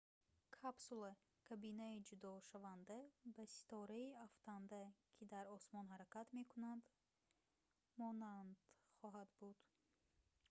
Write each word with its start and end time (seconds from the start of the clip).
капсула 0.59 1.11
кабинаи 1.49 1.97
ҷудошаванда 2.09 2.97
ба 3.35 3.43
ситораи 3.55 4.09
афтанда 4.27 4.81
ки 5.15 5.23
дар 5.33 5.45
осмон 5.57 5.85
ҳаракат 5.93 6.27
мекунад 6.39 6.79
монанд 8.01 8.53
хоҳад 8.97 9.29
буд 9.39 9.57